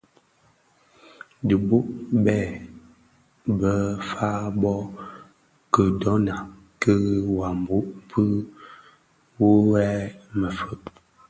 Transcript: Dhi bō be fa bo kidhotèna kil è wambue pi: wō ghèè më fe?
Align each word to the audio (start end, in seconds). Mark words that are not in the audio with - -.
Dhi 1.47 1.55
bō 1.67 1.77
be 3.57 3.69
fa 4.09 4.29
bo 4.61 4.73
kidhotèna 5.73 6.35
kil 6.81 7.03
è 7.17 7.27
wambue 7.37 7.79
pi: 8.09 8.23
wō 9.37 9.49
ghèè 9.71 9.99
më 10.39 10.47
fe? 10.57 10.73